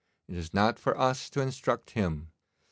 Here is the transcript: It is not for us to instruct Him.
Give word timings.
It 0.27 0.35
is 0.35 0.51
not 0.51 0.79
for 0.79 0.97
us 0.97 1.29
to 1.29 1.41
instruct 1.41 1.91
Him. 1.91 2.31